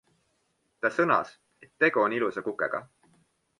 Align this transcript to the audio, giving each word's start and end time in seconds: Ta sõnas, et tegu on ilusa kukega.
Ta 0.85 0.91
sõnas, 0.95 1.35
et 1.67 1.71
tegu 1.85 2.03
on 2.07 2.17
ilusa 2.19 2.45
kukega. 2.51 2.83